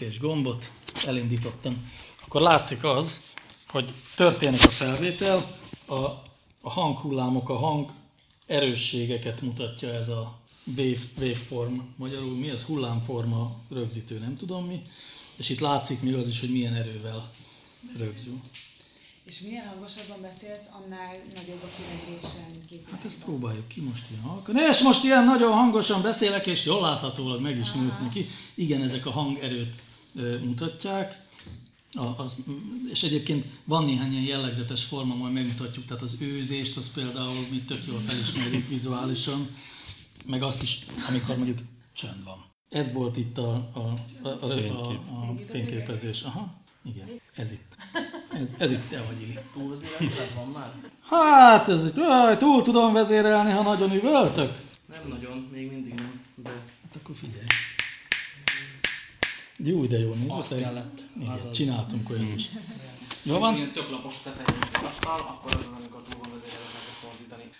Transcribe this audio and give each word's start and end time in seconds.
és 0.00 0.18
gombot 0.18 0.70
elindítottam, 1.06 1.90
akkor 2.24 2.40
látszik 2.40 2.84
az, 2.84 3.20
hogy 3.68 3.92
történik 4.16 4.62
a 4.62 4.68
felvétel, 4.68 5.46
a, 5.86 5.94
a 6.60 6.70
hanghullámok, 6.70 7.48
a 7.48 7.56
hang 7.56 7.92
erősségeket 8.46 9.40
mutatja 9.40 9.92
ez 9.92 10.08
a 10.08 10.38
wave, 10.76 11.00
waveform, 11.18 11.78
magyarul 11.96 12.36
mi 12.36 12.50
az 12.50 12.62
hullámforma 12.62 13.56
rögzítő, 13.70 14.18
nem 14.18 14.36
tudom 14.36 14.66
mi, 14.66 14.82
és 15.36 15.48
itt 15.48 15.60
látszik 15.60 16.00
még 16.00 16.14
az 16.14 16.28
is, 16.28 16.40
hogy 16.40 16.52
milyen 16.52 16.74
erővel 16.74 17.30
rögzül. 17.96 18.40
És 19.24 19.40
minél 19.40 19.64
hangosabban 19.64 20.20
beszélsz, 20.20 20.68
annál 20.72 21.22
nagyobb 21.34 21.62
a 21.62 21.68
Hát 21.76 22.35
ezt 23.06 23.24
próbáljuk 23.24 23.68
ki 23.68 23.80
most 23.80 24.04
ilyen 24.10 24.22
halkan. 24.22 24.56
És 24.70 24.82
most 24.82 25.04
ilyen 25.04 25.24
nagyon 25.24 25.52
hangosan 25.52 26.02
beszélek, 26.02 26.46
és 26.46 26.64
jól 26.64 26.80
láthatólag 26.80 27.40
meg 27.40 27.58
is 27.58 27.72
nőtt 27.72 28.00
neki. 28.00 28.26
Igen, 28.54 28.82
ezek 28.82 29.06
a 29.06 29.10
hangerőt 29.10 29.82
mutatják. 30.42 31.24
A, 31.92 32.22
az, 32.22 32.36
és 32.90 33.02
egyébként 33.02 33.44
van 33.64 33.84
néhány 33.84 34.12
ilyen 34.12 34.24
jellegzetes 34.24 34.84
forma, 34.84 35.14
majd 35.14 35.32
megmutatjuk, 35.32 35.84
tehát 35.84 36.02
az 36.02 36.16
őzést, 36.20 36.76
az 36.76 36.92
például 36.92 37.46
mi 37.50 37.62
tök 37.62 37.86
jól 37.86 37.98
felismerjük 37.98 38.68
vizuálisan, 38.68 39.48
meg 40.26 40.42
azt 40.42 40.62
is, 40.62 40.78
amikor 41.08 41.36
mondjuk 41.36 41.58
csönd 41.92 42.24
van. 42.24 42.44
Ez 42.68 42.92
volt 42.92 43.16
itt 43.16 43.38
a, 43.38 43.54
a, 43.72 43.94
a, 44.22 44.28
a, 44.28 44.46
a, 44.48 44.90
a 44.90 45.34
fényképezés. 45.48 46.22
Aha, 46.22 46.62
igen, 46.84 47.08
ez 47.34 47.52
itt. 47.52 47.76
Ez, 48.40 48.54
ez 48.58 48.70
itt 48.70 48.88
te 48.88 49.02
vagy, 49.02 49.20
Ili. 49.22 49.38
Túlvezérelted 49.52 50.34
van 50.34 50.48
már? 50.48 50.72
Hát, 51.02 51.68
ez 51.68 51.84
itt, 51.84 51.96
jaj, 51.96 52.36
túl 52.36 52.62
tudom 52.62 52.92
vezérelni, 52.92 53.50
ha 53.50 53.62
nagyon 53.62 53.92
üvöltök. 53.92 54.52
Nem 54.88 55.08
nagyon, 55.08 55.48
még 55.52 55.70
mindig 55.70 55.94
nem, 55.94 56.20
de 56.34 56.50
Hát 56.50 56.96
akkor 57.02 57.16
figyelj. 57.16 57.44
Jó, 59.56 59.84
de 59.86 59.98
jó 59.98 60.14
nézd. 60.14 60.30
Azt 60.30 60.58
kellett. 60.60 61.02
Igen, 61.20 61.28
Azaz. 61.28 61.52
csináltunk 61.52 62.10
olyan 62.10 62.32
is. 62.34 62.48
Jó 63.22 63.38
van? 63.38 63.56
Ilyen 63.56 63.72
tök 63.72 63.90
lapos 63.90 64.14
tetején 64.22 64.62
az 64.74 64.82
asztal, 64.82 65.18
akkor 65.20 65.54
az 65.54 65.60
az, 65.60 65.72
amikor 65.78 66.02
túl 66.08 66.20
van 66.20 66.30
vezérelve, 66.32 66.68
meg 66.74 66.82
ezt 66.90 67.00
torzítani. 67.02 67.50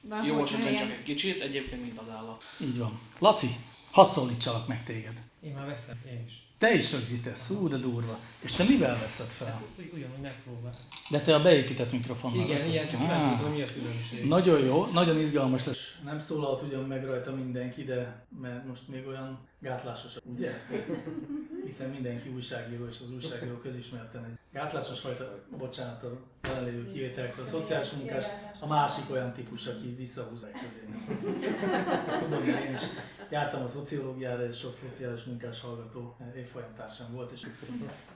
Már 0.00 0.24
Jó 0.24 0.44
csak 0.44 0.60
egy 0.64 1.02
kicsit, 1.04 1.42
egyébként 1.42 1.82
mint 1.82 1.98
az 1.98 2.08
állat. 2.08 2.42
Így 2.60 2.78
van. 2.78 2.98
Laci, 3.18 3.56
hadd 3.90 4.10
szólítsalak 4.10 4.66
meg 4.66 4.84
téged. 4.84 5.22
Én 5.46 5.54
már 5.54 5.66
veszem, 5.66 5.96
én 6.10 6.22
is. 6.26 6.46
Te 6.58 6.74
is 6.74 6.92
rögzítesz, 6.92 7.46
hú, 7.48 7.68
de 7.68 7.76
durva. 7.76 8.18
És 8.40 8.52
te 8.52 8.64
mivel 8.64 8.98
veszed 9.00 9.26
fel? 9.26 9.62
Ugy, 9.78 9.90
ugyanúgy 9.94 10.20
megpróbál. 10.22 10.74
De 11.10 11.20
te 11.20 11.34
a 11.34 11.42
beépített 11.42 11.92
mikrofonnal 11.92 12.38
Igen, 12.44 12.56
veszed. 12.56 12.68
igen, 12.70 12.88
csak 12.88 13.00
kíváncsi 13.00 13.36
tudom, 13.36 13.52
mi 13.52 13.62
a 13.62 13.66
különbség. 13.66 14.26
Nagyon 14.26 14.60
jó, 14.60 14.86
nagyon 14.86 15.18
izgalmas 15.18 15.64
lesz. 15.64 15.96
Nem 16.04 16.18
szólalt 16.18 16.62
ugyan 16.62 16.84
meg 16.84 17.04
rajta 17.04 17.34
mindenki, 17.34 17.84
de 17.84 18.26
mert 18.40 18.66
most 18.66 18.88
még 18.88 19.06
olyan 19.06 19.38
gátlásos, 19.60 20.16
ugye? 20.24 20.52
Hiszen 21.66 21.90
mindenki 21.90 22.28
újságíró, 22.28 22.86
és 22.86 22.96
az 23.02 23.12
újságíró 23.12 23.56
közismerten 23.56 24.24
egy 24.24 24.38
gátlásos 24.52 25.00
fajta, 25.00 25.38
bocsánat 25.58 26.02
a 26.02 26.18
jelenlévő 26.42 26.92
kivételekről, 26.92 27.44
a 27.44 27.48
szociális 27.48 27.90
munkás, 27.90 28.24
a 28.60 28.66
másik 28.66 29.10
olyan 29.10 29.32
típus, 29.32 29.66
aki 29.66 29.94
visszahúz 29.94 30.42
meg 30.42 30.50
közé. 30.62 30.78
Tudom, 32.18 32.44
mert 32.44 32.64
én 32.64 32.74
is 32.74 32.82
jártam 33.30 33.62
a 33.62 33.66
szociológiára, 33.66 34.46
és 34.46 34.56
sok 34.58 34.76
szociális 34.76 35.24
munkás 35.24 35.60
hallgató 35.60 36.16
évfolyamtársam 36.36 37.06
volt, 37.12 37.30
és 37.30 37.46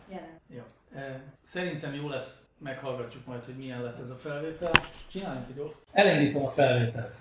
Jelen. 0.09 0.29
jó. 0.47 0.63
Eh, 0.95 1.21
Szerintem 1.43 1.95
jó 1.95 2.09
lesz, 2.09 2.35
meghallgatjuk 2.59 3.27
majd, 3.27 3.45
hogy 3.45 3.57
milyen 3.57 3.83
lett 3.83 4.01
ez 4.01 4.11
a 4.11 4.15
felvétel. 4.17 4.71
Csináljunk 5.11 5.47
egy 5.51 5.59
oszt. 5.59 5.87
Elindítom 5.93 6.45
a 6.45 6.51
felvételt. 6.51 7.15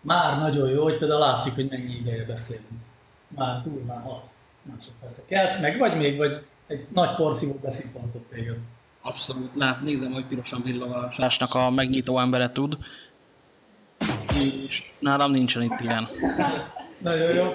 Már 0.00 0.38
nagyon 0.38 0.70
jó, 0.70 0.82
hogy 0.82 0.98
például 0.98 1.20
látszik, 1.20 1.54
hogy 1.54 1.68
mennyi 1.68 1.94
ideje 1.94 2.24
beszélünk. 2.24 2.80
Már 3.28 3.62
durván 3.62 4.00
6 4.00 4.22
másodpercek. 4.74 5.26
Kelt 5.26 5.60
meg 5.60 5.78
vagy 5.78 5.96
még, 5.96 6.16
vagy 6.16 6.44
egy 6.66 6.86
nagy 6.94 7.14
porszívó 7.14 7.58
beszippantott 7.62 8.30
téged. 8.30 8.56
Abszolút. 9.02 9.50
Lát, 9.54 9.80
nézem, 9.82 10.12
hogy 10.12 10.24
pirosan 10.24 10.62
villog 10.64 10.90
a 10.90 11.08
sásnak 11.12 11.54
a 11.54 11.70
megnyitó 11.70 12.18
embere 12.18 12.52
tud. 12.52 12.78
És 14.66 14.92
nálam 14.98 15.30
nincsen 15.30 15.62
itt 15.62 15.80
ilyen. 15.80 16.08
Nagyon 16.98 17.34
jó. 17.34 17.54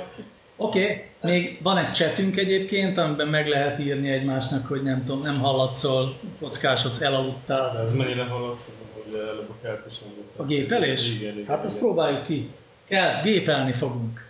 Oké, 0.57 0.83
okay. 0.83 1.31
még 1.31 1.59
van 1.61 1.77
egy 1.77 1.91
chatünk 1.91 2.37
egyébként, 2.37 2.97
amiben 2.97 3.27
meg 3.27 3.47
lehet 3.47 3.79
írni 3.79 4.09
egymásnak, 4.09 4.67
hogy 4.67 4.83
nem 4.83 5.05
tudom, 5.05 5.21
nem 5.21 5.39
hallatszol, 5.39 6.17
kockásodsz, 6.39 7.01
elaludtál. 7.01 7.73
De 7.73 7.79
ez 7.79 7.95
mennyire 7.95 8.23
hallatszó, 8.23 8.69
hogy 8.93 9.13
előbb 9.13 9.49
a 9.49 9.53
kertesen 9.61 10.07
A 10.35 10.43
gépelés? 10.43 11.15
Igen, 11.15 11.33
igen. 11.33 11.47
Hát 11.47 11.63
azt 11.63 11.75
igen. 11.75 11.87
próbáljuk 11.87 12.23
ki. 12.23 12.49
Kell, 12.87 13.21
gépelni 13.21 13.73
fogunk. 13.73 14.27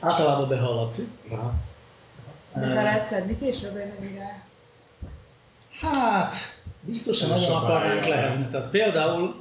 Általában 0.00 0.48
behallatszik. 0.48 1.08
Aha. 1.30 1.54
De 2.54 2.68
fel 2.68 2.82
lehet 2.82 3.06
szedni 3.06 3.38
később, 3.38 3.72
vagy? 3.72 4.18
Hát, 5.80 6.36
biztosan 6.80 7.28
nagyon 7.28 7.52
akarnánk 7.52 8.04
lehetni. 8.06 8.46
Tehát 8.50 8.68
például, 8.68 9.34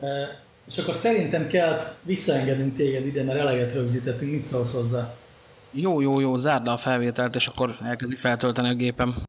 eh, 0.00 0.28
és 0.66 0.78
akkor 0.78 0.94
szerintem 0.94 1.46
kell 1.46 1.80
visszaengednünk 2.02 2.76
téged 2.76 3.06
ide, 3.06 3.22
mert 3.22 3.38
eleget 3.38 3.72
rögzítettünk, 3.72 4.32
mit 4.32 4.46
szólsz 4.46 4.72
hozzá? 4.72 5.14
Jó, 5.70 6.00
jó, 6.00 6.20
jó, 6.20 6.36
zárd 6.36 6.66
le 6.66 6.72
a 6.72 6.76
felvételt, 6.76 7.34
és 7.34 7.46
akkor 7.46 7.76
elkezdi 7.84 8.14
feltölteni 8.14 8.68
a 8.68 8.74
gépem. 8.74 9.22